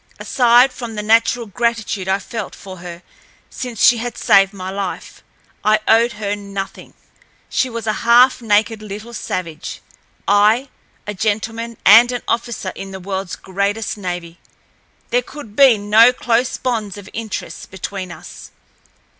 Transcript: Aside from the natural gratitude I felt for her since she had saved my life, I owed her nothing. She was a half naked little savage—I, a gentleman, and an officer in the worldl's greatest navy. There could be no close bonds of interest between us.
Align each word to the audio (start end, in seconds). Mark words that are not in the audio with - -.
Aside 0.17 0.73
from 0.73 0.95
the 0.95 1.03
natural 1.03 1.45
gratitude 1.45 2.07
I 2.07 2.17
felt 2.17 2.55
for 2.55 2.77
her 2.77 3.03
since 3.51 3.79
she 3.79 3.97
had 3.97 4.17
saved 4.17 4.51
my 4.51 4.71
life, 4.71 5.21
I 5.63 5.79
owed 5.87 6.13
her 6.13 6.35
nothing. 6.35 6.95
She 7.49 7.69
was 7.69 7.85
a 7.85 7.93
half 8.01 8.41
naked 8.41 8.81
little 8.81 9.13
savage—I, 9.13 10.69
a 11.05 11.13
gentleman, 11.13 11.77
and 11.85 12.11
an 12.11 12.23
officer 12.27 12.69
in 12.73 12.89
the 12.89 12.99
worldl's 12.99 13.35
greatest 13.35 13.95
navy. 13.95 14.39
There 15.11 15.21
could 15.21 15.55
be 15.55 15.77
no 15.77 16.11
close 16.11 16.57
bonds 16.57 16.97
of 16.97 17.07
interest 17.13 17.69
between 17.69 18.11
us. 18.11 18.49